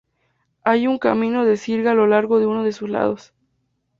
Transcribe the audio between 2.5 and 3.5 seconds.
de sus lados.